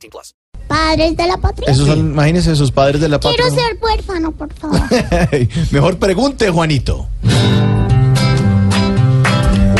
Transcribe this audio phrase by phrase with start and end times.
[0.00, 0.34] 18 plus.
[0.66, 1.70] Padres de la patria.
[1.70, 3.44] Esos son, imagínense, esos padres de la patria.
[3.48, 4.80] Quiero ser huérfano, por favor.
[5.70, 7.08] Mejor pregunte, Juanito.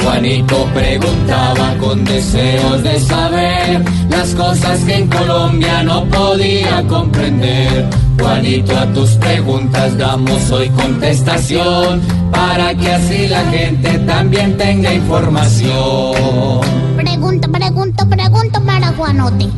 [0.02, 7.88] Juanito preguntaba con deseos de saber las cosas que en Colombia no podía comprender.
[8.18, 12.00] Juanito, a tus preguntas damos hoy contestación
[12.32, 16.29] para que así la gente también tenga información.
[18.10, 19.48] Pregunto, para Juanote.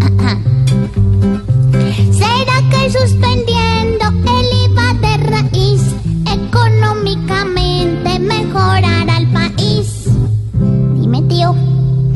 [0.00, 1.11] ¿Será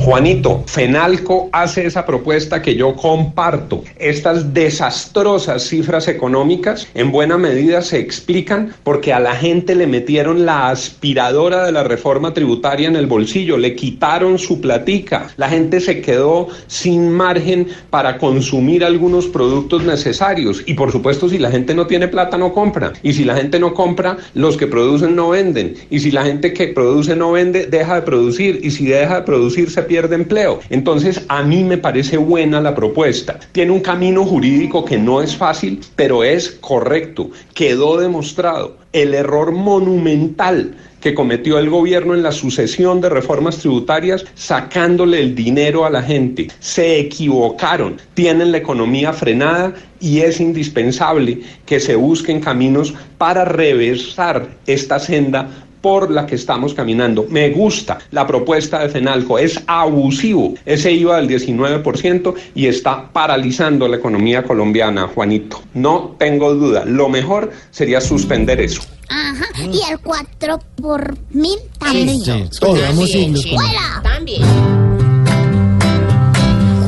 [0.07, 3.83] Juanito, Fenalco hace esa propuesta que yo comparto.
[3.99, 10.47] Estas desastrosas cifras económicas en buena medida se explican porque a la gente le metieron
[10.47, 15.81] la aspiradora de la reforma tributaria en el bolsillo, le quitaron su platica, la gente
[15.81, 20.63] se quedó sin margen para consumir algunos productos necesarios.
[20.67, 22.93] Y por supuesto si la gente no tiene plata no compra.
[23.03, 25.75] Y si la gente no compra los que producen no venden.
[25.91, 28.61] Y si la gente que produce no vende deja de producir.
[28.63, 30.61] Y si deja de producir se pierde empleo.
[30.71, 33.39] Entonces, a mí me parece buena la propuesta.
[33.53, 37.31] Tiene un camino jurídico que no es fácil, pero es correcto.
[37.55, 44.25] Quedó demostrado el error monumental que cometió el gobierno en la sucesión de reformas tributarias
[44.35, 46.49] sacándole el dinero a la gente.
[46.59, 54.49] Se equivocaron, tienen la economía frenada y es indispensable que se busquen caminos para reversar
[54.67, 57.27] esta senda por la que estamos caminando.
[57.31, 63.87] Me gusta la propuesta de Fenalco, es abusivo ese IVA del 19% y está paralizando
[63.87, 65.63] la economía colombiana, Juanito.
[65.75, 68.83] No tengo duda, lo mejor sería suspender eso.
[69.09, 69.47] Ajá.
[69.63, 72.51] Y el 4 por mil también.
[72.59, 73.13] Todos vamos.
[73.13, 74.03] ¡Fuera!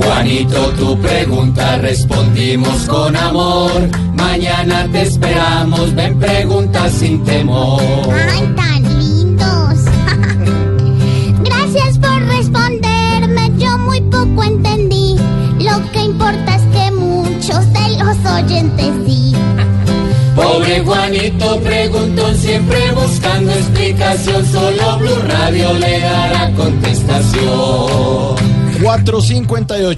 [0.09, 3.89] Juanito, tu pregunta respondimos con amor.
[4.15, 7.81] Mañana te esperamos, ven pregunta sin temor.
[8.13, 8.88] ¡Ay, tan
[12.39, 15.17] responderme, yo muy poco entendí.
[15.59, 19.35] Lo que importa es que muchos de los oyentes sí.
[20.37, 28.37] Pobre Juanito preguntó siempre buscando explicación, solo Blue Radio le dará contestación.
[28.83, 29.97] 458.